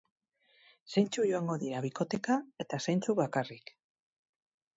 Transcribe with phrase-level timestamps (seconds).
[0.93, 3.75] Zeintzuk joango dira bikoteka eta zeintzuk bakarrik?